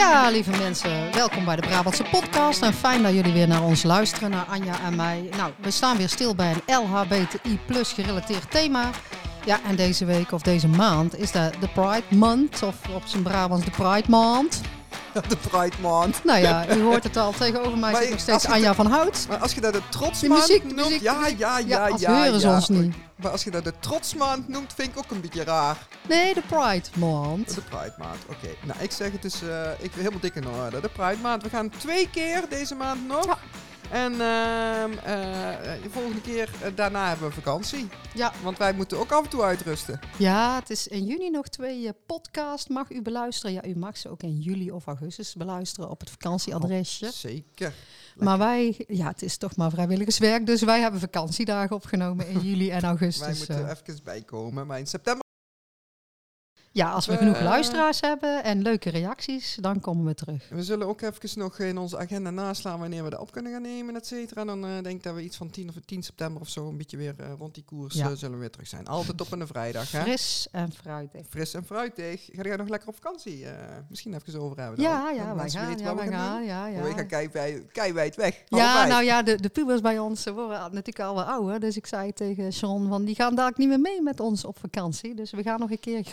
[0.00, 2.62] Ja, lieve mensen, welkom bij de Brabantse podcast.
[2.62, 5.28] En fijn dat jullie weer naar ons luisteren, naar Anja en mij.
[5.36, 8.90] Nou, we staan weer stil bij een LHBTI plus gerelateerd thema.
[9.44, 13.22] Ja, en deze week of deze maand is dat de Pride Month, of op zijn
[13.22, 14.60] Brabants de Pride Maand.
[15.28, 16.24] De Pride Maand.
[16.24, 19.26] Nou ja, u hoort het al, tegenover mij Maar zit nog steeds Anja van Hout.
[19.28, 20.76] Maar als je dat de trotsmaand muziek, noemt...
[20.76, 22.32] muziek, ja, ja, ja, Ja, ja.
[22.32, 22.54] als ja.
[22.54, 22.94] ons niet.
[23.16, 25.76] Maar als je dat de trotsmaand noemt, vind ik ook een beetje raar.
[26.08, 27.54] Nee, de Pride Maand.
[27.54, 28.48] De Pride Maand, oké.
[28.64, 30.80] Nou, ik zeg het dus, eh, ik ben helemaal dik in orde.
[30.80, 31.42] De Pride Maand.
[31.42, 33.38] We gaan twee keer deze maand nog.
[33.90, 37.88] En ehm, eh, de volgende keer, eh, daarna hebben we vakantie.
[38.14, 38.32] Ja.
[38.42, 40.00] Want wij moeten ook af en toe uitrusten.
[40.18, 43.52] Ja, het is in juni nog twee eh, podcast mag u beluisteren.
[43.52, 47.10] Ja, u mag ze ook in juli of augustus beluisteren op het vakantieadresje.
[47.12, 47.72] Zeker.
[48.16, 52.70] Maar wij, ja, het is toch maar vrijwilligerswerk, dus wij hebben vakantiedagen opgenomen in juli
[52.70, 53.38] en Wij augustus.
[53.38, 53.70] moeten eh.
[53.70, 54.66] even bijkomen.
[54.66, 55.28] Maar in september...
[56.72, 60.48] ja, als we eh, genoeg luisteraars hebben en leuke reacties, dan komen we terug.
[60.50, 63.62] We zullen ook even nog in onze agenda naslaan wanneer we dat op kunnen gaan
[63.62, 64.44] nemen, et cetera.
[64.44, 66.76] Dan eh, denk ik dat we iets van 10 of 10 september of zo een
[66.76, 68.06] beetje weer eh, rond die koers Ja.
[68.10, 68.86] eh, zullen we weer terug zijn.
[68.86, 70.00] Altijd op een vrijdag, hè?
[70.02, 71.26] Fris en fruitig.
[71.28, 72.28] Fris en fruitig.
[72.32, 73.44] Ga jij nog lekker op vakantie?
[73.46, 73.52] eh,
[73.88, 74.76] misschien even over hebben.
[74.76, 74.84] dan.
[74.90, 76.82] Ja, ja, wij gaan, ja, wij gaan ja, ja.
[76.82, 78.42] We gaan kei- keiwijd weg.
[78.48, 81.60] Ja, nou ja, de, de pubers bij ons ze worden natuurlijk al wel ouder.
[81.60, 84.58] Dus ik zei tegen Sean, van, die gaan dadelijk niet meer mee met ons op
[84.58, 85.14] vakantie.
[85.14, 86.04] Dus we gaan nog een keer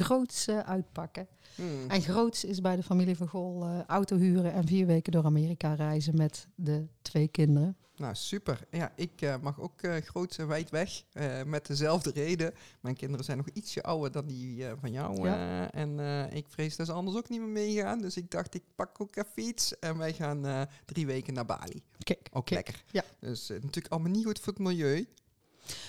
[0.47, 1.27] groots uitpakken.
[1.55, 1.89] Hmm.
[1.89, 5.25] En groots is bij de familie van Gol eh, auto huren en vier weken door
[5.25, 7.77] Amerika reizen met de twee kinderen.
[7.95, 8.59] Nou, super.
[8.71, 11.03] Ja, ik eh, mag ook eh groot en wijd weg.
[11.45, 12.53] met dezelfde reden.
[12.81, 15.27] Mijn kinderen zijn nog ietsje ouder dan die van jou.
[15.27, 15.71] Ja.
[15.71, 15.99] en
[16.33, 18.01] ik vrees dat ze anders ook niet meer meegaan.
[18.01, 19.79] Dus ik dacht, ik pak ook even iets.
[19.79, 21.83] En wij gaan drie weken naar Bali.
[22.03, 22.65] Kijk, Ook kijk.
[22.65, 22.83] lekker.
[22.91, 23.03] Ja.
[23.19, 25.07] Dus natuurlijk allemaal niet goed voor het milieu.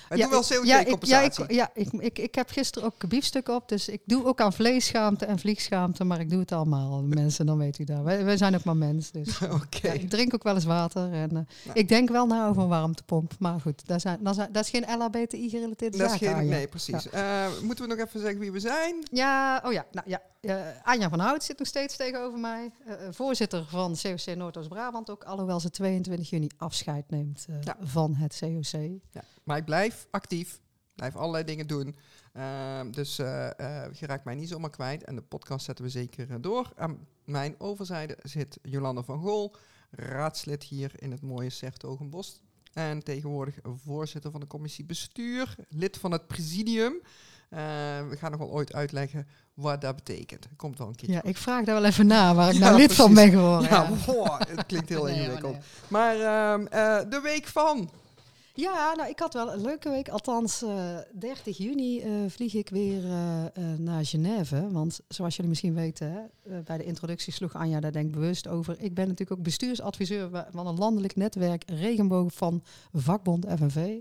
[0.09, 1.45] Wij Ja, doen wel ik- ja, ik, ja, CO2-compensatie.
[1.45, 4.53] ik, ja ik, ik, ik heb gisteren ook biefstuk op, dus ik doe ook aan
[4.53, 7.03] vleesschaamte en vliegschaamte, maar ik doe het allemaal.
[7.15, 8.01] Mensen, dan weet u dat.
[8.03, 9.39] Wij, wij zijn ook maar mens, dus
[9.83, 11.12] ja, ik drink ook wel eens water.
[11.12, 11.45] En, eh, Nou.
[11.73, 14.71] Ik denk wel na over een warmtepomp, maar goed, dat, zijn, dat, zijn, dat is
[14.71, 16.34] geen LHBTI-gerelateerde Dat is zaak.
[16.37, 17.09] geen, nee, precies.
[17.10, 18.95] Eh, moeten we nog even zeggen wie we zijn?
[19.12, 20.22] Ja, oh ja, nou ja.
[20.41, 22.71] eh, Anja van Hout zit nog steeds tegenover mij.
[23.10, 27.77] voorzitter van COC Noordoost-Brabant ook, alhoewel ze 22 juni afscheid neemt Ja.
[27.83, 28.81] van het COC.
[29.10, 29.22] Ja.
[29.48, 30.60] Maar ik blijf actief.
[30.94, 31.97] Blijf allerlei dingen doen.
[32.32, 33.26] Ehm, dus eh,
[33.92, 35.04] je raakt mij niet zomaar kwijt.
[35.04, 36.72] En de podcast zetten we zeker eh, door.
[36.76, 39.54] Aan mijn overzijde zit Jolanda van Gool.
[39.91, 42.41] Raadslid hier in het mooie Sertogenbos.
[42.72, 43.54] En tegenwoordig
[43.84, 45.54] voorzitter van de commissie bestuur.
[45.69, 47.00] Lid van het presidium.
[48.09, 50.47] We gaan nog wel ooit uitleggen wat dat betekent.
[50.56, 51.15] Komt wel een keertje.
[51.16, 53.70] Ja, ik vraag daar wel even na waar ik Ja, nou lid van ben geworden.
[53.70, 53.97] Ja, ja.
[54.06, 55.53] boah, het klinkt heel Nee, ingewikkeld.
[55.53, 55.62] nee.
[55.88, 57.91] Maar ehm, eh, de week van.
[58.61, 60.09] Ja, nou, ik had wel een leuke week.
[60.09, 63.45] Althans, eh 30 juni eh, vlieg ik weer eh,
[63.79, 64.71] naar Genève.
[64.71, 68.49] Want zoals jullie misschien weten, hè, bij de introductie sloeg Anja daar denk ik bewust
[68.49, 68.81] over.
[68.81, 74.01] Ik ben natuurlijk ook bestuursadviseur van een landelijk netwerk Regenboog van vakbond FNV.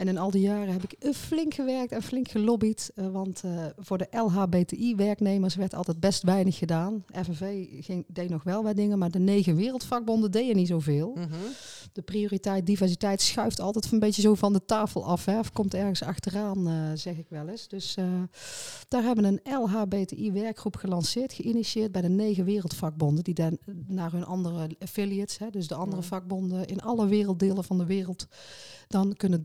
[0.00, 2.90] En in al die jaren heb ik eh, flink gewerkt en flink gelobbyd.
[2.94, 7.04] eh, want eh, voor de LHBTI-werknemers werd altijd best weinig gedaan.
[7.24, 11.28] FNV ging, deed nog wel wat dingen, maar de negen wereldvakbonden deden niet zoveel Mhm.
[11.92, 15.24] de prioriteit diversiteit schuift altijd een beetje zo van de tafel af.
[15.24, 15.38] Hè?
[15.38, 16.68] Of komt ergens achteraan,
[16.98, 17.68] zeg ik wel eens.
[17.68, 17.96] Dus
[18.88, 23.24] daar hebben een LHBTI-werkgroep gelanceerd, geïnitieerd bij de negen wereldvakbonden.
[23.24, 26.06] Die dan naar hun andere affiliates, hè, dus de andere Ja.
[26.08, 28.26] vakbonden in alle werelddelen van de wereld,
[28.88, 29.42] dan kunnen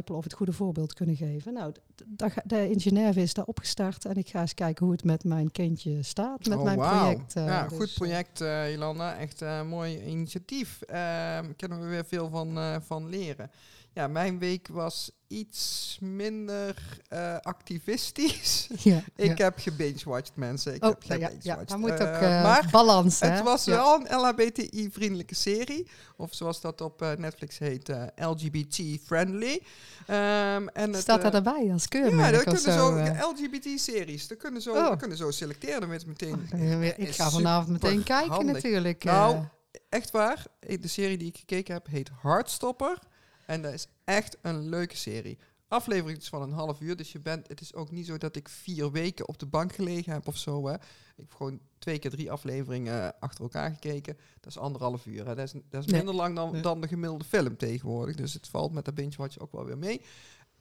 [0.00, 1.52] of het goede voorbeeld kunnen geven.
[1.52, 4.84] Nou, d- daar ga- daar in Genève is daar opgestart en ik ga eens kijken
[4.84, 7.34] hoe het met mijn kindje staat, met Oh, mijn project.
[7.36, 8.38] eh, ja, dus, goed eh, project,
[8.72, 9.16] Jolanda.
[9.16, 10.80] Echt een mooi initiatief.
[10.82, 13.50] Ehm kunnen we weer veel van, van leren.
[13.94, 16.74] Ja, mijn week was iets minder
[17.08, 18.68] eh, activistisch.
[18.78, 19.44] ja, ik ja.
[19.44, 20.74] heb gebingewatched, mensen.
[20.74, 23.28] Ik Oh, heb ja, ja, maar moet ook eh, maar balans, hè?
[23.28, 23.72] het was Ja.
[23.74, 25.88] wel een LHBTI-vriendelijke serie.
[26.16, 29.60] Of zoals dat op Netflix heet, LGBT-friendly.
[30.06, 33.30] Ehm, en Staat eh, er daarbij als Ja, keurmerk dat of kunnen zo?
[33.30, 34.28] LGBT-series.
[34.28, 34.88] Dat kunnen zo, Oh.
[34.88, 35.80] dat kunnen zo selecteren.
[35.80, 36.48] Dan je meteen.
[36.54, 38.54] Oh, ik ga vanavond meteen kijken handig.
[38.54, 39.04] natuurlijk.
[39.04, 39.44] Nou.
[39.88, 40.44] Echt waar.
[40.60, 42.98] De serie die ik gekeken heb heet Heartstopper.
[43.46, 45.38] En dat is echt een leuke serie.
[45.68, 46.96] Aflevering is van een half uur.
[46.96, 49.74] Dus je bent, het is ook niet zo dat ik vier weken op de bank
[49.74, 50.66] gelegen heb of zo.
[50.66, 50.74] Hè.
[50.74, 50.80] Ik
[51.16, 54.16] heb gewoon twee keer drie afleveringen achter elkaar gekeken.
[54.40, 55.26] Dat is anderhalf uur.
[55.26, 55.34] Hè.
[55.34, 55.96] Dat is, dat is Nee.
[55.96, 58.16] minder lang dan, dan de gemiddelde film tegenwoordig.
[58.16, 60.02] Dus het valt met de binge-watch ook wel weer mee.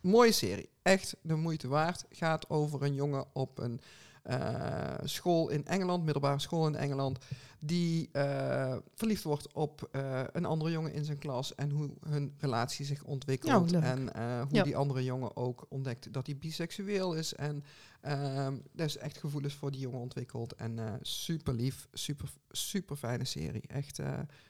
[0.01, 0.69] Mooie serie.
[0.81, 2.06] Echt de moeite waard.
[2.10, 3.81] Gaat over een jongen op een
[4.21, 7.18] eh, school in Engeland, middelbare school in Engeland,
[7.59, 12.33] die eh, verliefd wordt op eh, een andere jongen in zijn klas en hoe hun
[12.38, 13.71] relatie zich ontwikkelt.
[13.71, 13.83] Leuk.
[13.83, 14.00] en
[14.47, 14.63] hoe Ja.
[14.63, 17.33] die andere jongen ook ontdekt dat hij biseksueel is.
[17.33, 17.63] En
[18.01, 20.53] ehm dus echt gevoelens voor die jongen ontwikkelt.
[20.56, 23.63] En super lief, super, super fijne serie.
[23.68, 24.00] Echt,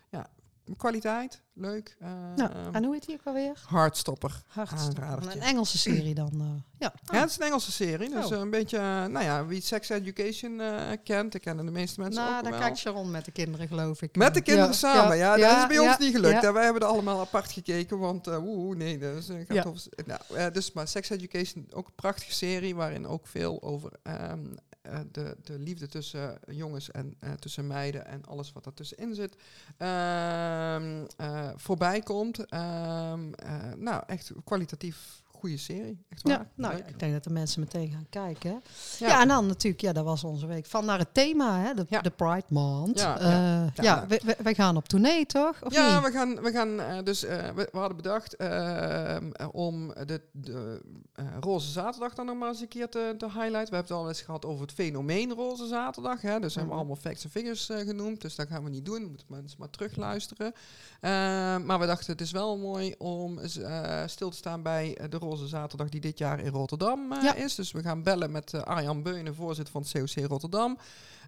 [0.10, 0.30] ja,
[0.78, 1.96] kwaliteit, leuk.
[2.00, 3.64] eh, Ja, en hoe heet die ook alweer?
[3.68, 4.42] Hardstopper.
[4.56, 5.40] Aanradertje.
[5.40, 6.32] Een Engelse serie dan.
[6.42, 6.48] eh,
[6.80, 6.94] ja.
[7.14, 8.10] Ja, het is een Engelse serie.
[8.10, 8.32] Dus Oh.
[8.34, 10.62] eh, een beetje, eh, nou ja, wie Sex Education
[11.04, 12.60] kent, dat kennen de meeste mensen nou, ook dan wel.
[12.60, 14.16] kijkt Sharon met de kinderen, geloof ik.
[14.16, 15.38] Met de kinderen samen, ja.
[15.38, 16.42] dat is bij ons niet gelukt.
[16.42, 16.52] hè.
[16.54, 19.82] Wij hebben er allemaal apart gekeken, want eh oeh, nee, dat is, eh, gaat over,
[20.06, 24.71] nou, dus, maar Sex Education, ook een prachtige serie, waarin ook veel over ehm, eh,
[25.12, 29.36] de, de liefde tussen jongens en eh, tussen meiden en alles wat daartussenin zit,
[29.78, 32.46] ehm, eh, voorbij komt.
[32.46, 36.06] Ehm, eh, nou, echt kwalitatief goede serie.
[36.10, 36.34] Echt waar.
[36.34, 38.62] Ja, nou, ja, ik denk dat de mensen meteen gaan kijken.
[39.00, 39.08] Ja.
[39.08, 40.66] Ja, en dan natuurlijk, ja, dat was onze week.
[40.66, 42.02] Van naar het thema, hè, de, Ja.
[42.02, 43.00] de Pride Month.
[43.00, 44.08] Ja, Ja, ja.
[44.08, 45.64] we, we, we gaan op tournee, toch?
[45.64, 46.06] Of ja, niet?
[46.06, 50.22] we gaan, we gaan eh, dus, eh, we, we hadden bedacht ehm, eh, om de,
[50.32, 50.82] de
[51.14, 53.70] eh, Roze Zaterdag dan nog maar eens een keer te, te highlighten.
[53.70, 56.22] We hebben het al eens gehad over het fenomeen Roze Zaterdag.
[56.22, 56.40] Hè?
[56.40, 56.88] Dus hebben we Mhm.
[56.90, 58.22] allemaal facts en figures eh, genoemd.
[58.22, 59.02] Dus dat gaan we niet doen.
[59.06, 60.54] Moeten mensen maar terugluisteren.
[61.02, 65.10] Ehm, maar we dachten, het is wel mooi om eh, stil te staan bij eh,
[65.10, 67.34] de Roze Zaterdag die dit jaar in Rotterdam eh, Ja.
[67.36, 67.56] is.
[67.56, 70.78] Dus we gaan bellen met eh, Arjan Beunen, voorzitter van het COC Rotterdam.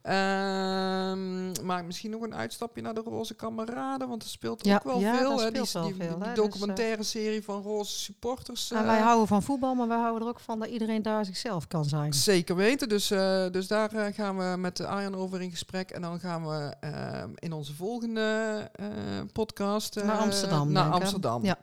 [0.03, 4.83] Ehm maak misschien nog een uitstapje naar de Roze Kameraden, want er speelt Ja, ook
[4.83, 5.39] wel ja, veel.
[5.39, 8.71] hè, die, speelt wel die, veel, die hè, dus, documentaire serie van Roze supporters.
[8.71, 11.25] En eh, wij houden van voetbal, maar wij houden er ook van dat iedereen daar
[11.25, 12.13] zichzelf kan zijn.
[12.13, 12.89] Zeker weten.
[12.89, 15.91] Dus, eh, dus daar eh, gaan we met de Arjan over in gesprek.
[15.91, 18.21] En dan gaan we eh, in onze volgende
[19.33, 20.03] podcast...
[20.03, 20.91] Naar Amsterdam, Naar?
[20.91, 21.45] Amsterdam.
[21.45, 21.57] Ja.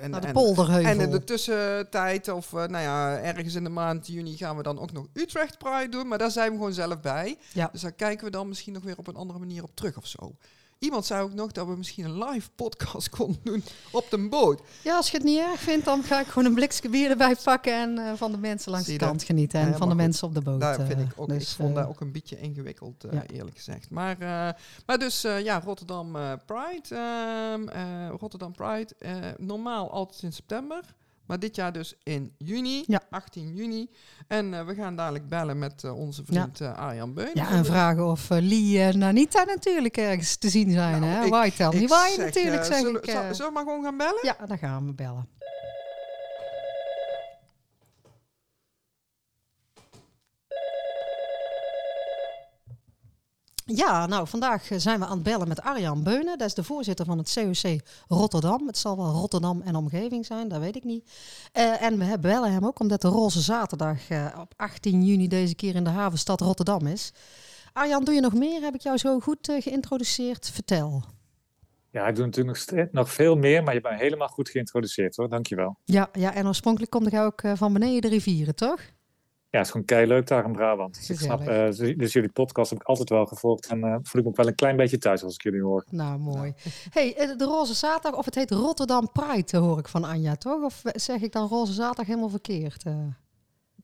[0.00, 0.90] en, Naar de en- polderheuvel.
[0.90, 4.78] En in de tussentijd, of nou ja, ergens in de maand juni gaan we dan
[4.78, 6.08] ook nog Utrecht Pride doen.
[6.08, 7.36] Maar daar zijn we gewoon zelf bij.
[7.52, 7.68] Ja.
[7.72, 10.06] Dus daar kijken we dan misschien nog weer op een andere manier op terug of
[10.06, 10.36] zo.
[10.78, 13.62] Iemand zei ook nog dat we misschien een live podcast konden doen
[13.92, 14.62] op de boot.
[14.82, 17.36] Ja, als je het niet erg vindt, dan ga ik gewoon een blikje bier erbij
[17.44, 19.60] pakken en eh, van de mensen langs de kant genieten.
[19.60, 20.60] En Ja, van de mensen op de boot.
[20.60, 23.26] Daar vind eh, ik ook, dus, ik vond eh, dat ook een beetje ingewikkeld, ja.
[23.26, 23.90] eerlijk gezegd.
[23.90, 24.16] Maar,
[24.86, 26.12] maar dus ja, Rotterdam
[26.46, 26.94] Pride.
[26.94, 28.94] ehm, eh, Rotterdam Pride,
[29.38, 30.94] normaal altijd in september.
[31.26, 33.02] Maar dit jaar dus in juni, Ja.
[33.10, 33.90] 18 juni.
[34.28, 37.30] En eh, we gaan dadelijk bellen met eh, onze vriend eh, Arjan Beun.
[37.34, 41.00] Ja, en vragen of Lee en Anita natuurlijk ergens te zien zijn.
[41.00, 41.28] Nou, hè?
[41.88, 43.10] zeg, natuurlijk, zeg zullen, ik.
[43.10, 44.20] zullen we maar gewoon gaan bellen?
[44.22, 45.28] ja, dan gaan we bellen.
[53.74, 56.38] Ja, nou, vandaag eh, zijn we aan het bellen met Arjan Beunen.
[56.38, 58.66] Dat is de voorzitter van het COC Rotterdam.
[58.66, 61.10] Het zal wel Rotterdam en omgeving zijn, dat weet ik niet.
[61.52, 65.54] Eh, en we bellen hem ook omdat de Roze Zaterdag eh, op 18 juni deze
[65.54, 67.12] keer in de havenstad Rotterdam is.
[67.72, 68.60] Arjan, doe je nog meer?
[68.60, 70.50] Heb ik jou zo goed geïntroduceerd?
[70.50, 71.04] Vertel.
[71.90, 75.28] Ja, ik doe natuurlijk nog, nog veel meer, maar je bent helemaal goed geïntroduceerd hoor.
[75.28, 75.78] Dankjewel.
[75.84, 78.80] Ja, ja, en oorspronkelijk komt jij ook van beneden de rivieren, toch?
[79.50, 80.94] Ja, het is gewoon kei leuk daar in Brabant.
[80.94, 83.90] Dus, ik snap, eh, dus- dus jullie podcast heb ik altijd wel gevolgd en eh,
[84.02, 85.84] voel ik me ook wel een klein beetje thuis als ik jullie hoor.
[85.90, 86.54] Nou, mooi.
[86.90, 90.62] hey, eh, de Roze Zaterdag, of het heet Rotterdam Pride, hoor ik van Anja, toch?
[90.64, 92.84] Of zeg ik dan Roze Zaterdag helemaal verkeerd?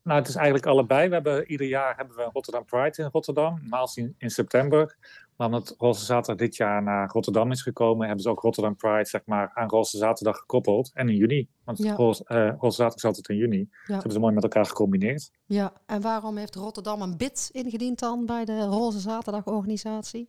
[0.03, 1.09] Nou, het is eigenlijk allebei.
[1.09, 3.61] We hebben, ieder jaar hebben we een Rotterdam Pride in Rotterdam,
[3.95, 4.97] in, in september.
[5.43, 9.05] Maar omdat Roze Zaterdag dit jaar naar Rotterdam is gekomen, hebben ze ook Rotterdam Pride
[9.05, 10.91] zeg maar, aan Roze Zaterdag gekoppeld.
[10.95, 11.95] En in juni, want Ja.
[11.95, 13.69] Roze, eh, Roze Zaterdag is altijd in juni.
[13.71, 15.31] Dat hebben ze mooi met elkaar gecombineerd.
[15.47, 20.29] Ja, en waarom heeft Rotterdam een bid ingediend dan bij de Roze Zaterdag organisatie?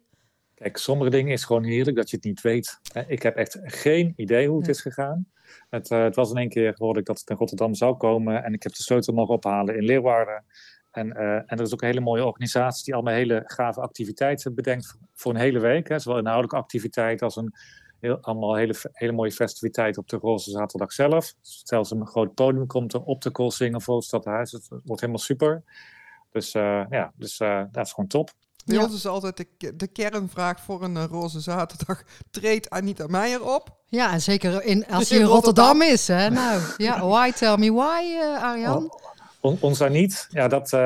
[0.54, 2.79] Kijk, sommige dingen is gewoon heerlijk dat je het niet weet.
[3.08, 4.75] Ik heb echt geen idee hoe het Nee.
[4.75, 5.27] is gegaan.
[5.70, 8.43] Het, eh, het was in één keer hoorde ik dat het in Rotterdam zou komen.
[8.43, 10.43] En ik heb de sleutel mogen ophalen in Leeuwarden.
[10.94, 14.56] En, eh, en er is ook een hele mooie organisatie die allemaal hele gave activiteiten
[14.56, 15.88] bedenkt voor, voor een hele week.
[15.90, 16.00] Hè.
[16.00, 17.54] Zowel inhoudelijke activiteit als een
[18.00, 21.34] heel, allemaal hele, hele mooie festiviteit op de Roze Zaterdag zelf.
[21.42, 24.52] Zelfs een groot podium komt er op de Koolsingel voor het stadhuis.
[24.52, 25.64] Het wordt helemaal super.
[26.32, 28.32] Dus eh, ja, dus, eh, dat is gewoon top.
[28.66, 28.84] Bij Ja.
[28.84, 32.04] ons is altijd de, ke- de kernvraag voor een roze zaterdag.
[32.32, 33.78] Treedt Anita Meijer op?
[33.88, 35.82] Ja, en zeker in, als In hij in Rotterdam, Rotterdam.
[35.82, 36.30] is, hè?
[36.30, 38.92] Nou, ja, why tell me why, eh, Arjan?
[39.44, 40.28] On- ons daar niet.
[40.30, 40.80] Ja, dat, eh,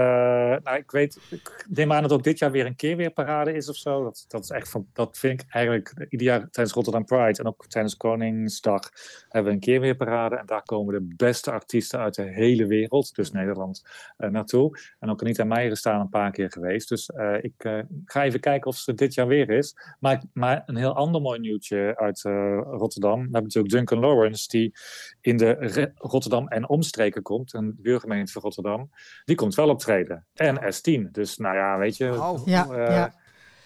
[0.64, 3.76] nou, ik weet, ik neem aan dat ook dit jaar weer een keerweerparade is of
[3.76, 4.04] zo.
[4.04, 7.46] Dat, dat is echt van, dat vind ik eigenlijk ieder jaar tijdens Rotterdam Pride en
[7.46, 8.90] ook tijdens Koningsdag
[9.30, 10.36] hebben we een keerweerparade.
[10.36, 13.84] En daar komen de beste artiesten uit de hele wereld, dus Nederland,
[14.18, 14.80] eh, naartoe.
[15.00, 16.90] En ook Anita Meijer is daar een paar keer geweest.
[16.90, 19.78] Dus eh, ik ga even kijken of ze dit jaar weer is.
[20.00, 23.16] Maar, maar een heel ander mooi nieuwtje uit Rotterdam.
[23.16, 24.74] We hebben natuurlijk Duncan Lawrence, die
[25.22, 27.54] in de Rotterdam en omstreken komt.
[27.54, 28.90] Een buurgemeente van Rotterdam.
[29.26, 30.26] Die komt wel optreden.
[30.34, 31.12] En S10.
[31.12, 32.42] Dus nou ja, weet je.
[32.46, 33.14] Ja, eh, ja.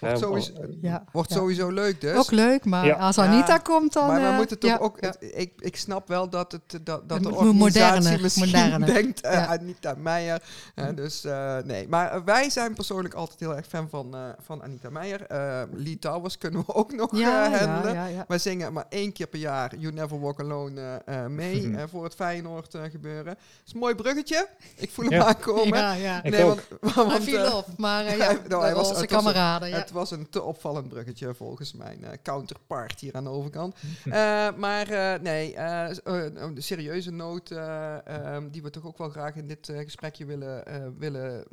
[0.02, 1.36] Wordt, eh, sowieso, Ja, wordt ja.
[1.36, 2.16] sowieso leuk dus.
[2.16, 2.94] Ook leuk, maar Ja.
[2.96, 4.06] als Anita Ja, komt, dan...
[4.06, 4.98] maar we eh, moeten toch ja, ook...
[5.20, 8.86] ik, ik snap wel dat, het, dat, dat Het de organisatie moderner, misschien moderner.
[8.94, 9.20] denkt...
[9.20, 9.46] eh Ja.
[9.46, 10.42] Anita Meijer.
[10.74, 11.88] hè, dus eh, nee.
[11.88, 15.26] Maar eh, wij zijn persoonlijk altijd heel erg fan van, eh, van Anita Meijer.
[15.26, 17.94] Eh Lee Towers kunnen we ook nog eh, handelen.
[17.94, 18.24] ja, ja.
[18.28, 21.82] Wij zingen maar één keer per jaar You Never Walk Alone eh, eh, mee eh,
[21.90, 23.24] voor het Feyenoord eh, gebeuren.
[23.24, 24.48] Dat is een mooi bruggetje.
[24.76, 25.78] Ik voel hem aankomen.
[25.78, 26.22] Ja, ja.
[26.22, 26.60] Ik nee, ook.
[26.80, 29.68] want, want, Hij viel eh, op, maar eh, ja, hij- nou, hij was- onze kameraden.
[29.68, 29.76] Ja.
[29.76, 33.74] het was een te opvallend bruggetje volgens mijn eh, counterpart hier aan de overkant.
[34.04, 39.36] Eh, maar eh, nee, een serieuze noot eh, ehm, die we toch ook wel graag
[39.36, 40.64] in dit gesprekje willen,
[40.98, 41.44] willen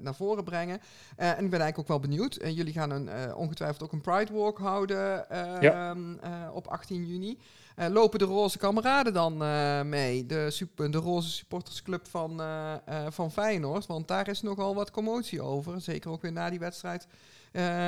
[0.00, 0.80] naar voren brengen.
[1.16, 2.36] En ik ben eigenlijk ook wel benieuwd.
[2.36, 5.90] En jullie gaan een, ongetwijfeld ook een Pride Walk houden eh, Ja.
[5.90, 7.38] ehm, eh, op 18 juni.
[7.78, 10.26] Eh, lopen de roze kameraden dan eh, mee?
[10.26, 13.86] De, super, de roze supportersclub van, eh, van Feyenoord.
[13.86, 15.80] Want daar is nogal wat commotie over.
[15.80, 17.06] Zeker ook weer na die wedstrijd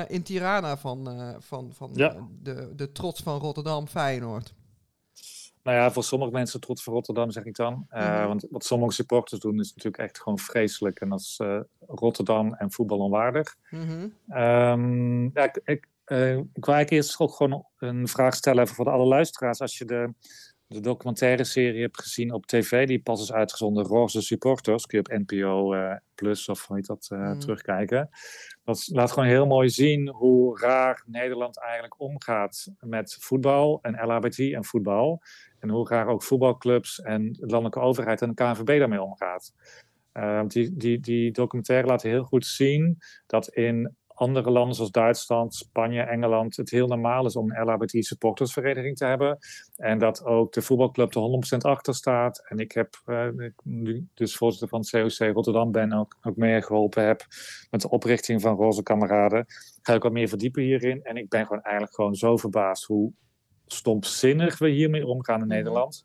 [0.07, 2.15] in Tirana van, van, van Ja.
[2.41, 4.53] de, de trots van Rotterdam Feyenoord.
[5.63, 7.87] Nou ja, voor sommige mensen trots voor Rotterdam, zeg ik dan.
[7.89, 8.27] Mhm.
[8.27, 10.99] Want wat sommige supporters doen, is natuurlijk echt gewoon vreselijk.
[10.99, 11.39] En dat is
[11.87, 13.55] Rotterdam en voetbal onwaardig.
[13.69, 14.07] Mhm.
[14.29, 18.75] Ehm, ja, ik, ik, eh, ik wil eigenlijk eerst ook gewoon een vraag stellen even
[18.75, 19.59] voor de alle luisteraars.
[19.59, 20.13] Als je de,
[20.67, 25.15] de documentaire serie hebt gezien op tv, die pas is uitgezonden, Roze Supporters, kun je
[25.17, 27.39] op NPO eh, Plus of hoe heet dat eh, Mhm.
[27.39, 28.09] terugkijken.
[28.63, 34.39] Dat laat gewoon heel mooi zien hoe raar Nederland eigenlijk omgaat met voetbal en LHBT
[34.39, 35.21] en voetbal.
[35.59, 39.53] En hoe raar ook voetbalclubs en de landelijke overheid en de KNVB daarmee omgaat.
[40.47, 46.01] Die, die, die documentaire laat heel goed zien dat in andere landen zoals Duitsland, Spanje,
[46.01, 49.37] Engeland het heel normaal is om een LHBT supportersvereniging te hebben.
[49.75, 52.45] En dat ook de voetbalclub er 100% achter staat.
[52.47, 52.95] En ik heb,
[53.37, 57.25] ik nu dus voorzitter van het COC Rotterdam ben, ook, ook meegeholpen heb
[57.69, 59.45] met de oprichting van Roze Kameraden.
[59.81, 61.03] Ga ik wat meer verdiepen hierin.
[61.03, 63.11] En ik ben gewoon eigenlijk gewoon zo verbaasd hoe
[63.65, 65.55] stompzinnig we hiermee omgaan in Mhm.
[65.55, 66.03] Nederland.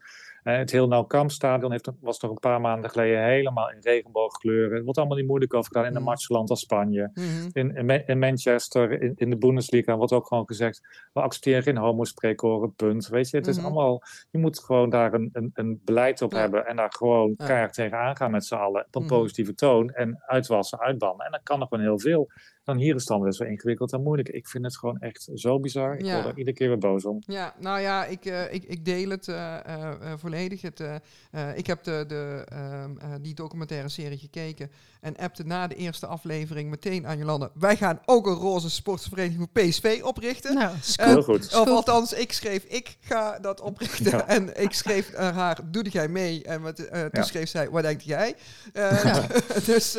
[0.54, 4.74] Het heel nauw kampstadion heeft, was nog een paar maanden geleden helemaal in regenboogkleuren.
[4.74, 6.10] Het wordt allemaal niet moeilijk over gedaan in een Mhm.
[6.10, 7.10] matchland als Spanje.
[7.14, 7.24] Mhm.
[7.52, 10.80] In, in, Ma- in Manchester, in, in de Bundesliga, wordt ook gewoon gezegd:
[11.12, 13.08] we accepteren geen homo-spreekkoren, punt.
[13.08, 13.64] Weet je, het is Mhm.
[13.66, 14.02] allemaal.
[14.30, 16.38] Je moet gewoon daar een, een, een beleid op Ja.
[16.38, 17.46] hebben en daar gewoon Ja.
[17.46, 18.84] keihard tegenaan gaan met z'n allen.
[18.86, 19.10] Op een Mhm.
[19.14, 21.24] positieve toon en uitwassen, uitbannen.
[21.26, 22.30] En dan kan er gewoon heel veel.
[22.64, 24.28] Dan hier is het dan best wel ingewikkeld en moeilijk.
[24.28, 25.94] Ik vind het gewoon echt zo bizar.
[25.96, 26.14] Ik Ja.
[26.14, 27.16] word er iedere keer weer boos om.
[27.26, 30.62] Ja, nou ja, ik, eh, ik, ik deel het eh, eh, eh, volledig.
[30.62, 30.94] Het, eh,
[31.30, 35.74] eh, ik heb de, de, ehm, eh, die documentaire serie gekeken en appte na de
[35.74, 37.50] eerste aflevering meteen aan Jolande.
[37.54, 40.54] Wij gaan ook een roze sportsvereniging voor PSV oprichten.
[40.54, 40.74] Nou.
[40.96, 41.54] Heel goed.
[41.54, 44.10] Of althans, ik schreef, ik ga dat oprichten.
[44.10, 44.26] Ja.
[44.26, 46.44] En ik schreef haar, doe jij mee?
[46.44, 47.22] En wat, eh, toen Ja.
[47.22, 48.34] schreef zij, wat denk jij?
[48.72, 49.24] Eh,
[49.66, 49.98] dus,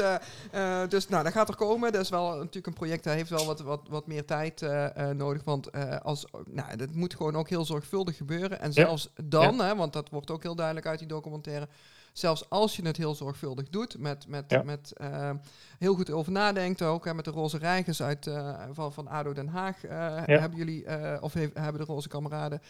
[0.89, 1.91] dus nou, dat gaat er komen.
[1.91, 5.09] Dat is wel natuurlijk een project, dat heeft wel wat, wat, wat meer tijd eh,
[5.09, 5.43] eh, nodig.
[5.43, 8.59] Want eh, als, nou, dat moet gewoon ook heel zorgvuldig gebeuren.
[8.59, 8.73] En Ja.
[8.73, 11.67] zelfs dan, hè, want dat wordt ook heel duidelijk uit die documentaire...
[12.17, 14.63] Zelfs als je het heel zorgvuldig doet, met, met, Ja.
[14.63, 15.31] met eh,
[15.79, 19.33] heel goed over nadenkt ook, hè, met de Roze Reigers uit, eh, van, van ADO
[19.33, 20.85] Den Haag, eh, hebben jullie,
[21.21, 22.61] of hebben de Roze Kameraden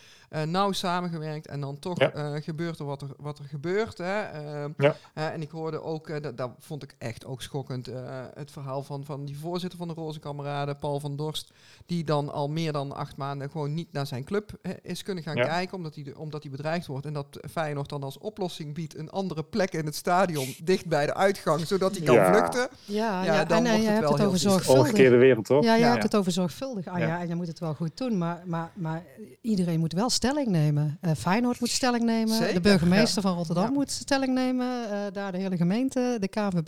[0.45, 2.39] nauw samengewerkt en dan toch Ja.
[2.39, 3.97] gebeurt er wat er, wat er gebeurt.
[3.97, 4.19] Hè?
[4.21, 4.95] Eh, Ja.
[5.13, 7.85] eh, en ik hoorde ook, dat, dat vond ik echt ook schokkend,
[8.33, 11.51] het verhaal van, van die voorzitter van de Roze Kameraden, Paul van Dorst,
[11.85, 14.51] die dan al meer dan acht maanden gewoon niet naar zijn club
[14.81, 17.05] is kunnen gaan kijken, omdat hij, omdat hij bedreigd wordt.
[17.05, 21.05] En dat Feyenoord dan als oplossing biedt een andere plek in het stadion, dicht bij
[21.05, 22.31] de uitgang, zodat hij kan Ja.
[22.33, 22.67] vluchten.
[22.85, 24.81] Ja, Ja, ja, dan en eh, wordt je het wel het heel over zorgvuldig.
[24.83, 25.63] Omgekeerde wereld, toch?
[25.63, 25.89] Ja, je Ja.
[25.91, 27.19] hebt het over zorgvuldig, Anja, Ja.
[27.19, 28.17] en je moet het wel goed doen.
[28.17, 29.03] Maar, maar, maar
[29.41, 30.97] iedereen moet wel stelling nemen.
[31.01, 32.35] Eh Feyenoord moet stelling nemen.
[32.35, 33.69] Zeker, de burgemeester van Rotterdam Ja.
[33.71, 34.65] moet stelling nemen.
[34.91, 36.67] eh, daar de hele gemeente, de KVB.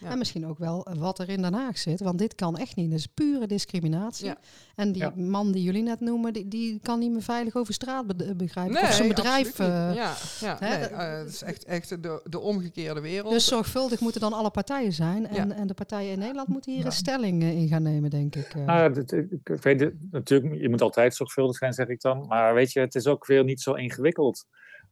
[0.00, 0.10] Ja.
[0.10, 2.00] En misschien ook wel wat er in Den Haag zit.
[2.00, 2.90] Want dit kan echt niet.
[2.90, 4.26] Dat is pure discriminatie.
[4.26, 4.36] Ja.
[4.74, 5.12] En die Ja.
[5.16, 8.82] man die jullie net noemen, die, die kan niet meer veilig over straat be- begrijpen.
[8.82, 9.58] of zijn bedrijf...
[9.58, 13.32] eh, ja, ja, hè, nee, dat- het is echt, echt de, de omgekeerde wereld.
[13.32, 15.28] Dus zorgvuldig moeten dan alle partijen zijn.
[15.28, 15.54] En, Ja.
[15.54, 16.86] en de partijen in Nederland moeten hier Ja.
[16.86, 18.54] een stelling eh, in gaan nemen, denk ik.
[18.54, 18.64] eh.
[18.64, 19.12] Nou, ik
[19.44, 22.26] ik weet het, natuurlijk, je moet altijd zorgvuldig zijn, zeg ik dan.
[22.26, 24.44] Maar weet je, het is ook weer niet zo ingewikkeld.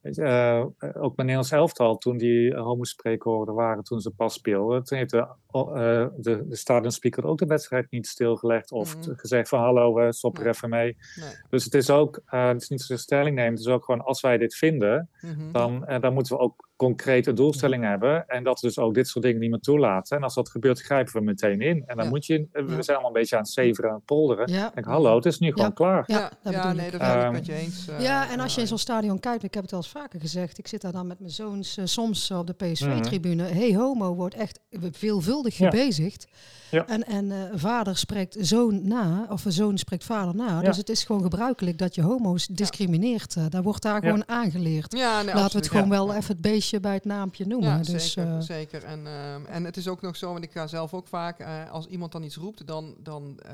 [0.03, 4.99] Eh, ook mijn Nederlands elftal, toen die uh, homospreekwoorden waren, toen ze pas speelden, toen
[4.99, 5.19] heeft de,
[5.53, 9.17] eh, de, de stadionspeaker ook de wedstrijd niet stilgelegd of Mhm.
[9.17, 10.53] gezegd van hallo, stop er Nee.
[10.53, 10.97] even mee.
[11.21, 11.29] Nee.
[11.51, 14.21] Dus het is ook, het is niet zozeer stelling nemen, het is ook gewoon als
[14.21, 15.53] wij dit vinden, Mhm.
[15.53, 18.27] dan, dan moeten we ook concrete doelstellingen hebben.
[18.27, 20.17] En dat we dus ook dit soort dingen niet meer toelaten.
[20.17, 21.83] En als dat gebeurt, grijpen we meteen in.
[21.87, 22.11] En dan Ja.
[22.11, 22.83] moet je, we Ja.
[22.83, 24.53] zijn allemaal een beetje aan het zeveren en polderen.
[24.53, 24.71] Ja.
[24.75, 26.05] Denk, hallo, het is nu gewoon klaar.
[26.07, 27.89] Ja, Ja, dat ja, nee, dat ben ik Ehm, met je eens.
[27.89, 29.91] eh, Ja, en als je in eh, zo'n stadion kijkt, ik heb het wel eens
[29.91, 32.73] vaker gezegd, ik zit daar dan met mijn zoons eh, soms op de Mhm.
[32.73, 33.43] PSV-tribune.
[33.43, 35.71] Hey homo wordt echt veelvuldig Ja.
[35.71, 36.27] gebezigd.
[36.71, 36.87] Ja.
[36.87, 40.47] En, en eh, vader spreekt zoon na, of een zoon spreekt vader na.
[40.47, 40.61] Ja.
[40.61, 43.37] Dus het is gewoon gebruikelijk dat je homo's discrimineert.
[43.37, 44.11] Eh, daar wordt daar Ja.
[44.11, 44.93] gewoon aangeleerd.
[44.97, 45.91] Ja, nee, Laten we het gewoon ja.
[45.91, 47.69] wel even het beestje bij het naampje noemen.
[47.69, 48.85] Ja, dus, zeker, eh, zeker.
[48.85, 51.71] En, ehm, en het is ook nog zo, want ik ga zelf ook vaak, eh,
[51.71, 53.53] als iemand dan iets roept, dan, dan eh,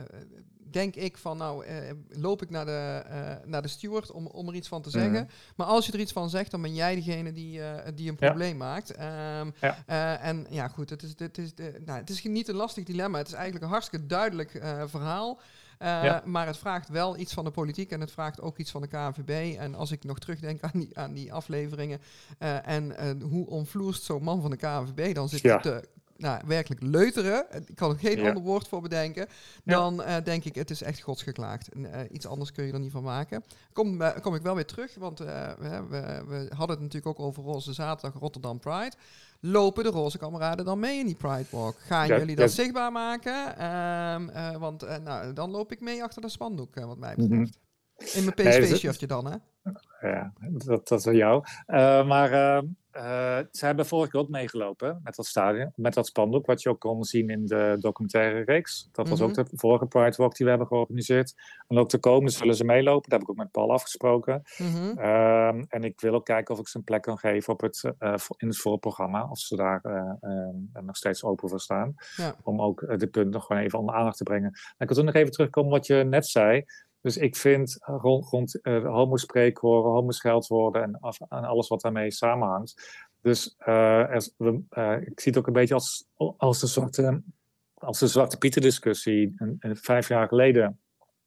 [0.73, 1.77] denk ik van, nou, eh,
[2.09, 5.13] loop ik naar de, eh, naar de steward om, om er iets van te zeggen.
[5.13, 5.25] Mhm.
[5.57, 8.17] Maar als je er iets van zegt, dan ben jij degene die, eh, die een
[8.19, 8.27] Ja.
[8.27, 8.91] probleem maakt.
[8.91, 9.77] Ehm, Ja.
[9.87, 12.85] eh, en ja, goed, het is, het, is, de, nou, het is niet een lastig
[12.85, 13.19] dilemma.
[13.19, 14.51] Het is eigenlijk een hartstikke duidelijk
[14.87, 15.41] verhaal.
[15.79, 16.23] Ja.
[16.25, 18.87] Maar het vraagt wel iets van de politiek en het vraagt ook iets van de
[18.89, 19.59] KNVB.
[19.59, 22.01] En als ik nog terugdenk aan die, aan die afleveringen
[22.65, 25.61] en hoe onvloerst zo'n man van de KNVB dan zit Ja.
[25.61, 28.29] te nou, werkelijk leuteren, ik kan er geen Ja.
[28.29, 29.27] ander woord voor bedenken,
[29.65, 29.75] Ja.
[29.75, 31.69] dan eh, denk ik, het is echt godsgeklaagd.
[31.69, 33.45] En, eh, iets anders kun je er niet van maken.
[33.73, 35.55] Kom, eh, kom ik wel weer terug, want we,
[35.89, 38.93] we, hadden het natuurlijk ook over Roze Zaterdag Rotterdam Pride.
[39.41, 41.77] Lopen de roze kameraden dan mee in die Pride Walk?
[41.79, 43.57] Gaan Ja, jullie dat zichtbaar maken?
[43.59, 47.29] Ehm, eh, want nou, dan loop ik mee achter de spandoek, wat mij Mhm.
[47.29, 47.59] betreft.
[47.97, 49.37] In mijn PSV-shirtje dan, hè?
[50.09, 51.45] Ja, dat, dat is aan jou.
[52.07, 56.63] Maar eh, ze hebben vorige keer ook meegelopen met dat stadion, met dat spandoek, wat
[56.63, 58.89] je ook kon zien in de documentaire reeks.
[58.93, 59.29] Dat was Mhm.
[59.29, 61.35] ook de vorige Pride Walk die we hebben georganiseerd.
[61.69, 63.11] En ook te komen zullen ze meelopen.
[63.11, 64.43] Daar heb ik ook met Paul afgesproken.
[64.59, 64.99] Mhm.
[64.99, 67.93] Ehm, en ik wil ook kijken of ik ze een plek kan geven op het,
[67.99, 69.29] voor- in het voorprogramma.
[69.31, 69.81] Of ze daar
[70.73, 71.95] nog steeds open voor staan.
[72.17, 72.35] Ja.
[72.43, 74.51] Om ook de punten nog gewoon even onder aandacht te brengen.
[74.51, 76.65] En ik wil toen nog even terugkomen op wat je net zei.
[77.03, 82.11] Dus ik vind eh, rond, rond eh, homo-spreekwoorden, homo-scheldwoorden en, af- en alles wat daarmee
[82.11, 83.01] samenhangt.
[83.21, 84.23] Dus eh, er
[85.07, 87.17] ik zie het ook een beetje als, als een soort eh,
[87.75, 89.33] als de Zwarte Pieter discussie.
[89.37, 90.81] En, en vijf jaar geleden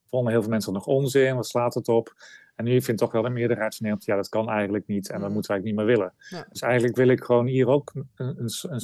[0.10, 2.14] vonden heel veel mensen dat nog onzin, wat slaat het op?
[2.56, 5.14] En nu vindt toch wel de meerderheid van Nederland, ja, dat kan eigenlijk niet en
[5.16, 5.34] dat Mhm.
[5.34, 6.40] moeten wij eigenlijk niet meer willen.
[6.42, 6.48] Ja.
[6.50, 8.80] Dus eigenlijk wil ik gewoon hier ook, een, een,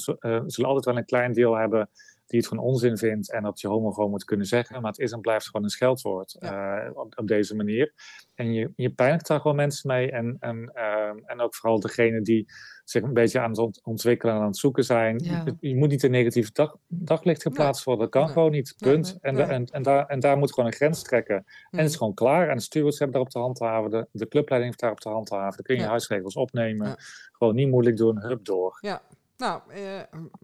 [0.51, 1.89] zullen altijd wel een klein deel hebben
[2.31, 4.99] die het gewoon onzin vindt en dat je homo gewoon moet kunnen zeggen, maar het
[4.99, 7.93] is en blijft gewoon een scheldwoord eh, op, op deze manier.
[8.35, 12.21] En je, je pijnigt daar gewoon mensen mee en, en, ehm, en ook vooral degene
[12.21, 12.45] die
[12.83, 15.19] zich een beetje aan het ont- ontwikkelen en aan het zoeken zijn.
[15.23, 15.41] Ja.
[15.45, 18.33] Je, je moet niet in negatief dag, daglicht geplaatst worden, dat kan Nee.
[18.33, 19.05] gewoon niet, punt.
[19.05, 19.43] nee, En, nee.
[19.43, 21.35] en, en, daar, en daar moet gewoon een grens trekken.
[21.35, 21.97] En het is Mhm.
[21.97, 22.49] gewoon klaar.
[22.49, 23.89] En de stewards hebben daarop te handhaven.
[23.91, 25.55] De, de clubleiding heeft daarop te handhaven.
[25.55, 25.87] Dan kun je Ja.
[25.87, 26.95] huisregels opnemen.
[27.31, 28.19] Gewoon niet moeilijk doen.
[28.21, 28.77] Hup door.
[28.81, 29.01] Ja,
[29.41, 29.81] nou, eh,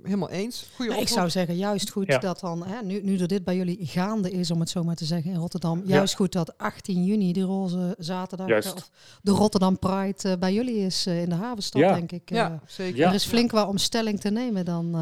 [0.03, 0.69] helemaal eens.
[0.75, 2.17] Goeie Nou, ik zou zeggen, juist goed Ja.
[2.17, 4.95] dat dan, hè, nu, nu er dit bij jullie gaande is, om het zo maar
[4.95, 8.89] te zeggen, in Rotterdam, juist goed dat 18 juni, die roze zaterdag, of
[9.21, 11.93] de Rotterdam Pride eh, bij jullie is eh, in de havenstad, Ja.
[11.93, 12.31] denk ik.
[12.31, 12.37] eh.
[12.37, 13.05] Ja, zeker.
[13.05, 14.95] Er is flink wat om stelling te nemen dan.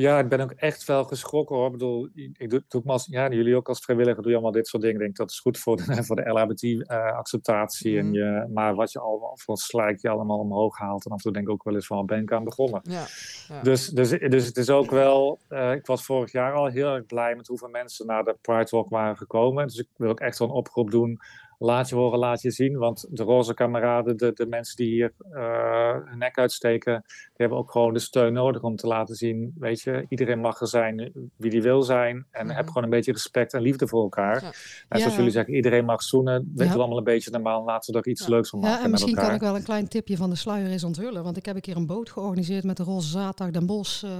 [0.00, 1.66] Ja, ik ben ook echt wel geschrokken hoor.
[1.66, 4.36] Ik bedoel, ik doe, doe ik maar als, ja, jullie ook als vrijwilliger doe je
[4.36, 4.96] allemaal dit soort dingen.
[4.96, 7.96] Ik denk dat is goed voor de, voor de LHBT-acceptatie.
[7.96, 8.06] Mhm.
[8.06, 11.04] en je, maar wat je allemaal voor slijk je allemaal omhoog haalt.
[11.04, 12.80] En af en toe denk ik ook wel eens van, ben ik aan begonnen?
[12.82, 13.06] Ja,
[13.48, 13.62] ja.
[13.62, 15.38] Dus, dus, dus het is ook wel.
[15.48, 18.70] eh, ik was vorig jaar al heel erg blij met hoeveel mensen naar de Pride
[18.70, 19.66] Walk waren gekomen.
[19.66, 21.20] Dus ik wil ook echt zo'n oproep doen.
[21.62, 22.76] Laat je horen, laat je zien.
[22.78, 27.58] Want de roze kameraden, de, de mensen die hier eh, hun nek uitsteken, die hebben
[27.58, 29.54] ook gewoon de steun nodig om te laten zien.
[29.58, 32.26] Weet je, iedereen mag er zijn wie die wil zijn.
[32.30, 32.56] En Mhm.
[32.56, 34.42] heb gewoon een beetje respect en liefde voor elkaar.
[34.42, 34.48] Ja.
[34.88, 35.16] En zoals Ja.
[35.18, 36.52] jullie zeggen, iedereen mag zoenen.
[36.56, 37.64] Weet allemaal een beetje normaal.
[37.64, 38.28] Laten we er iets Ja.
[38.30, 38.72] leuks van maken.
[38.76, 41.22] ja, en met misschien kan ik wel een klein tipje van de sluier eens onthullen.
[41.22, 44.10] Want ik heb een keer een boot georganiseerd met de Roze Zaterdag Den Bosch eh,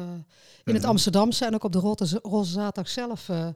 [0.64, 0.90] in het Mhm.
[0.90, 1.44] Amsterdamse.
[1.46, 1.78] En ook op de
[2.22, 3.46] Roze Zaterdag zelf eh,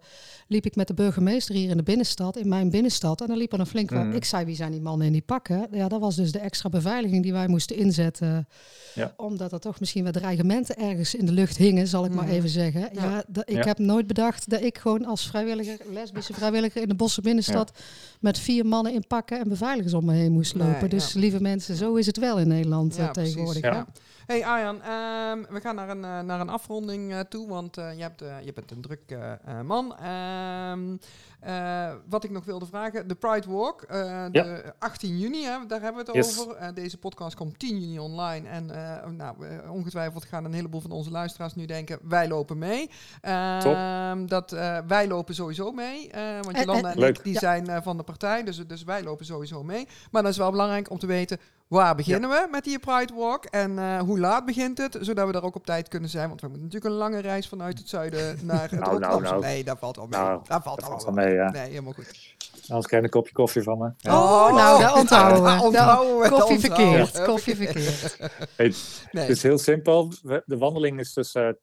[0.49, 3.20] liep ik met de burgemeester hier in de binnenstad, in mijn binnenstad.
[3.20, 4.04] En dan liep er een flink wat.
[4.04, 4.16] Mhm.
[4.16, 5.66] Ik zei, wie zijn die mannen in die pakken?
[5.72, 8.48] Ja, dat was dus de extra beveiliging die wij moesten inzetten.
[8.94, 9.12] Ja.
[9.16, 12.32] Omdat er toch misschien wat dreigementen ergens in de lucht hingen, zal ik maar Mhm.
[12.34, 12.80] even zeggen.
[12.80, 13.24] Ja, Ja.
[13.28, 13.64] dat- ik Ja.
[13.66, 17.72] heb nooit bedacht dat ik gewoon als vrijwilliger, lesbische vrijwilliger in de Bosse binnenstad
[18.20, 20.90] met vier mannen in pakken en beveiligers om me heen moest Nee, lopen.
[20.90, 21.20] dus ja.
[21.20, 23.84] lieve mensen, zo is het wel in Nederland eh, tegenwoordig.
[24.26, 27.96] Hey Arjan, ehm, we gaan naar een, eh, naar een afronding eh, toe, want eh,
[27.96, 29.16] je, hebt, je bent een druk
[29.64, 29.96] man.
[29.96, 30.96] Ehm,
[31.40, 35.80] eh, wat ik nog wilde vragen, de Pride Walk, eh, de 18 juni, hè, daar
[35.80, 36.40] hebben we het Yes.
[36.40, 36.74] over.
[36.74, 39.37] Deze podcast komt 10 juni online en eh, nou,
[39.68, 42.90] ongetwijfeld gaan een heleboel van onze luisteraars nu denken, wij lopen mee.
[43.20, 47.38] Ehm, dat, eh, wij lopen sowieso mee, eh, want Jolanda en- ik die Ja.
[47.38, 49.88] zijn eh, van de partij, dus, dus wij lopen sowieso mee.
[50.10, 53.44] Maar dan is wel belangrijk om te weten, Waar beginnen we met die Pride Walk
[53.44, 54.98] en eh, hoe laat begint het?
[55.00, 56.29] Zodat we daar ook op tijd kunnen zijn.
[56.29, 59.31] Want we moeten natuurlijk een lange reis vanuit het zuiden naar het Nou, nou, Rotterdamse.
[59.31, 59.40] nou.
[59.42, 60.20] Nee, dat valt wel mee.
[60.20, 61.50] Nou, dat valt dat allemaal valt wel mee, ja.
[61.50, 62.35] Nee, helemaal goed.
[62.68, 63.92] Anders krijg je een kopje koffie van me.
[63.96, 64.16] Ja.
[64.22, 65.48] Oh, nou, dat onthouden we.
[65.55, 68.16] Dat onthouden we, dat Koffie onthouden verkeerd, koffie verkeerd.
[68.57, 68.74] Hey,
[69.11, 69.24] Nee.
[69.24, 70.12] Het is heel simpel.
[70.22, 71.55] De wandeling is tussen eh,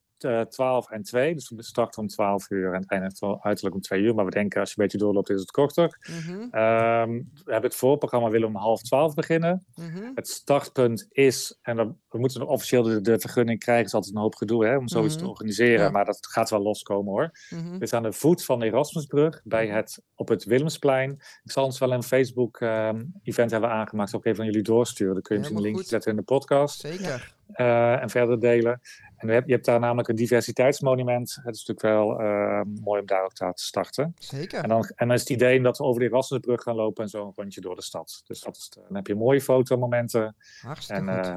[0.50, 1.34] 12 en 2.
[1.34, 4.16] Dus we starten om 12 uur en het eindigt wel uiterlijk om 2 uur.
[4.16, 5.98] Maar we denken als je een beetje doorloopt is het korter.
[6.10, 7.10] Mhm, Ehm,
[7.44, 9.66] we hebben het voorprogramma willen om half 12 beginnen.
[9.76, 10.12] mhm.
[10.16, 14.16] Het startpunt is, en dan, we moeten nog officieel de, de vergunning krijgen, is altijd
[14.16, 15.24] een hoop gedoe hè, om zoiets Mhm.
[15.24, 15.80] te organiseren.
[15.86, 15.90] Ja.
[15.90, 17.32] Maar dat gaat wel loskomen hoor.
[17.50, 17.82] mhm.
[17.82, 21.12] Is aan de voet van de Erasmusbrug bij het, op het Willemsplein.
[21.44, 24.16] Ik zal ons wel een Facebook-event hebben aangemaakt.
[24.16, 25.14] Ook even aan jullie doorsturen.
[25.14, 27.36] Dan kun je misschien een linkje zetten in de podcast Zeker.
[27.54, 28.82] Eh, en verder delen.
[29.18, 31.40] En je hebt, je hebt daar namelijk een diversiteitsmonument.
[31.44, 34.14] Het is natuurlijk wel eh, mooi om daar ook te starten.
[34.18, 34.64] Zeker.
[34.64, 37.10] En dan, en dan is het idee dat we over de Erasmusbrug gaan lopen en
[37.10, 38.22] zo een rondje door de stad.
[38.28, 40.36] Dus dat is, dan heb je mooie fotomomenten.
[40.62, 41.26] Hartstikke En, goed.
[41.26, 41.36] eh,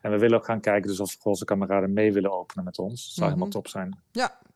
[0.00, 3.04] en we willen ook gaan kijken dus of onze kameraden mee willen openen met ons.
[3.04, 3.28] Dat zou Mhm.
[3.28, 3.98] helemaal top zijn.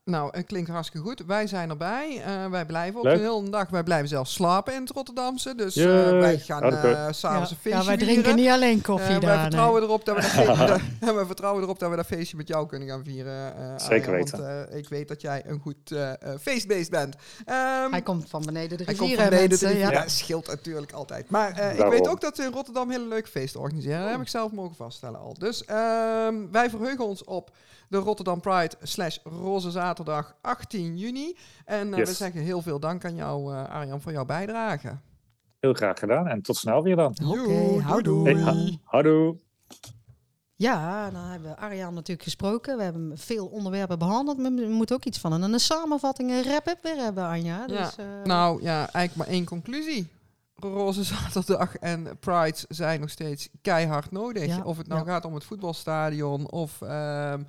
[0.04, 1.22] Nou, het klinkt hartstikke goed.
[1.26, 2.22] Wij zijn erbij.
[2.24, 3.16] Eh, wij blijven ook Leuk.
[3.16, 3.68] de hele dag.
[3.70, 5.54] Wij blijven zelfs slapen in het Rotterdamse.
[5.54, 6.12] Dus eh, Jee.
[6.14, 7.98] wij gaan eh, s'avonds een Ja, feestje wij vieren.
[7.98, 9.32] drinken niet alleen koffie wij, daar.
[9.32, 9.40] nee.
[9.42, 10.66] vertrouwen erop dat we dat fe-
[11.00, 13.56] dat- wij vertrouwen erop dat we dat feestje met jou kunnen gaan vieren.
[13.56, 14.38] eh, Zeker weten.
[14.38, 15.94] Want eh, ik weet dat jij een goed
[16.40, 17.16] feestbeest bent.
[17.44, 19.94] Ehm, Hij komt van beneden de hij rivier, komt hè, van beneden de mensen, rivier.
[19.98, 20.00] ja.
[20.02, 21.30] Dat scheelt natuurlijk altijd.
[21.30, 24.00] Maar eh, ik weet ook dat ze in Rotterdam hele leuke feesten organiseren.
[24.02, 25.34] Dat heb ik zelf mogen vaststellen al.
[25.38, 27.50] Dus ehm, wij verheugen ons op
[27.88, 29.92] de Rotterdam Pride slash Roze Zaterdag
[30.40, 31.36] 18 juni.
[31.64, 32.08] En eh, Yes.
[32.08, 34.96] we zeggen heel veel dank aan jou, eh, Arjan, voor jouw bijdrage.
[35.60, 37.16] Heel graag gedaan en tot snel weer dan.
[37.26, 38.28] Oké, Joe, houdoe.
[38.30, 39.36] Hey, ha- houdoe.
[40.56, 42.76] Ja, dan hebben we Arjan natuurlijk gesproken.
[42.76, 44.38] We hebben veel onderwerpen behandeld.
[44.38, 47.66] maar We moeten ook iets van een, een samenvatting, een wrap-up weer hebben, Anja.
[47.66, 50.08] Dus, Ja, eh, Nou ja, eigenlijk maar één conclusie.
[50.56, 54.46] Roze Zaterdag en Pride zijn nog steeds keihard nodig.
[54.46, 55.12] Ja, of het nou ja.
[55.12, 57.42] gaat om het voetbalstadion of ehm,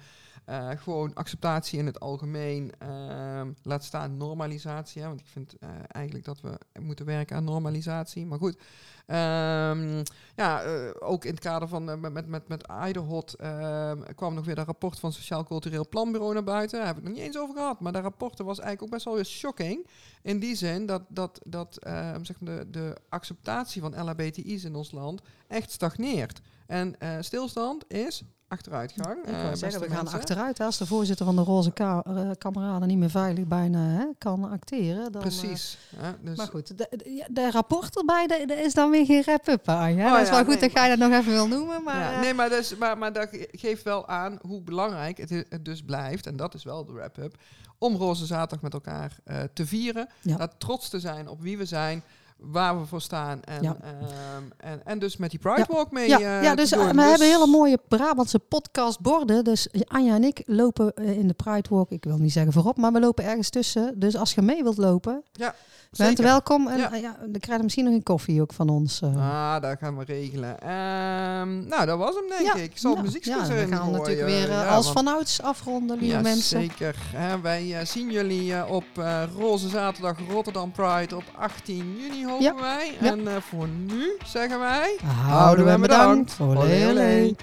[0.46, 2.72] eh, gewoon acceptatie in het algemeen.
[2.78, 5.02] ehm, laat staan normalisatie.
[5.02, 8.26] Want ik vind eh, eigenlijk dat we moeten werken aan normalisatie.
[8.26, 8.58] Maar goed.
[9.06, 10.04] Ehm,
[10.36, 14.66] ja, eh, ook in het kader van met, met, met, ehm, kwam nog weer dat
[14.66, 16.78] rapport van Sociaal Cultureel Planbureau naar buiten.
[16.78, 17.80] Daar heb ik nog niet eens over gehad.
[17.80, 19.88] Maar dat rapport was eigenlijk ook best wel weer shocking.
[20.22, 21.78] In die zin dat, dat, dat
[22.22, 26.42] zeg maar de, de acceptatie van LHBTI's in ons land echt stagneert.
[26.68, 29.18] En stilstand is achteruitgang.
[29.26, 30.20] ik eh, zeggen, we gaan mensen.
[30.20, 30.58] achteruit.
[30.58, 30.66] hè.
[30.66, 34.52] Als de voorzitter van de Roze Ka eh, Kameraden niet meer veilig bijna hè, kan
[34.52, 35.12] acteren.
[35.12, 35.78] Dan, eh, Precies.
[35.96, 39.66] hè, dus, maar goed, de, de, rapport erbij, de, de is dan weer geen wrap-up,
[39.66, 40.06] hè, Anja.
[40.06, 41.84] Oh dat is ja, wel goed nee, dat jij dat nog even wil noemen.
[41.84, 45.30] Maar, ja, nee, maar, dus, maar, maar dat ge- geeft wel aan hoe belangrijk het,
[45.30, 47.36] het dus blijft, en dat is wel de wrap-up,
[47.78, 49.18] om Roze Zaterdag met elkaar
[49.54, 50.08] te vieren.
[50.22, 52.04] Dat trots te zijn op wie we zijn,
[52.38, 53.44] waar we voor staan.
[53.44, 53.78] En, Ja.
[53.82, 57.02] ehm, en, en dus met die Pride Walk mee ja, eh, ja, dus eh, we
[57.02, 59.44] hebben hele mooie Brabantse podcastborden.
[59.44, 61.90] Dus Anja en ik lopen eh, in de Pride Walk.
[61.92, 64.00] Ik wil niet zeggen voorop, maar we lopen ergens tussen.
[64.00, 65.56] Dus als je mee wilt lopen, Ja,
[65.98, 66.68] bent welkom.
[66.68, 66.92] En Ja.
[66.94, 69.02] eh, ja, dan krijg je misschien nog een koffie ook van ons.
[69.02, 69.10] eh.
[69.56, 70.60] Ah, dat gaan we regelen.
[70.62, 72.72] Ehm, nou, dat was hem denk Ja, ik.
[72.72, 76.16] Ik zal ja, muziek ja, we gaan natuurlijk weer eh, als want- vanouds afronden, lieve
[76.16, 76.60] ja, mensen.
[76.62, 76.96] zeker.
[77.16, 78.86] Hè, wij zien jullie op
[79.40, 82.98] Roze Zaterdag Rotterdam Pride op 18 juni, hopen wij.
[83.00, 84.98] En voor nu zeggen wij...
[85.26, 87.36] Houden we bedankt voor Olé, olé.